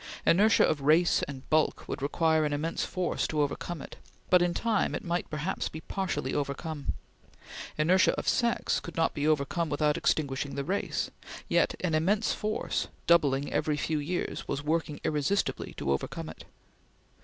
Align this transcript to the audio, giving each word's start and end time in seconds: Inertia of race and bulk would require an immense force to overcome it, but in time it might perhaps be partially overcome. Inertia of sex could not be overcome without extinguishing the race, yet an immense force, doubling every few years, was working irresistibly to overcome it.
Inertia 0.25 0.67
of 0.67 0.81
race 0.81 1.21
and 1.27 1.47
bulk 1.51 1.87
would 1.87 2.01
require 2.01 2.43
an 2.43 2.53
immense 2.53 2.83
force 2.83 3.27
to 3.27 3.39
overcome 3.43 3.83
it, 3.83 3.97
but 4.31 4.41
in 4.41 4.51
time 4.51 4.95
it 4.95 5.03
might 5.03 5.29
perhaps 5.29 5.69
be 5.69 5.81
partially 5.81 6.33
overcome. 6.33 6.93
Inertia 7.77 8.13
of 8.13 8.27
sex 8.27 8.79
could 8.79 8.95
not 8.95 9.13
be 9.13 9.27
overcome 9.27 9.69
without 9.69 9.97
extinguishing 9.97 10.55
the 10.55 10.63
race, 10.63 11.11
yet 11.47 11.75
an 11.83 11.93
immense 11.93 12.33
force, 12.33 12.87
doubling 13.05 13.53
every 13.53 13.77
few 13.77 13.99
years, 13.99 14.47
was 14.47 14.63
working 14.63 14.99
irresistibly 15.03 15.75
to 15.75 15.91
overcome 15.91 16.29
it. 16.29 16.45